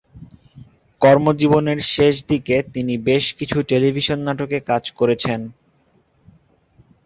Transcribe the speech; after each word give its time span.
কর্মজীবনের 1.01 1.79
শেষ 1.93 2.15
দিকে 2.27 2.55
তিনি 2.73 2.93
বেশ 3.07 3.25
কিছু 3.33 3.57
টেলিভিশন 3.69 4.19
নাটকে 4.21 4.59
কাজ 4.69 4.83
করেছেন। 4.99 5.39